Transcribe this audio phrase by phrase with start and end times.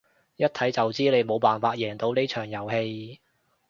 [0.35, 3.21] 一睇就知你冇辦法贏到呢場遊戲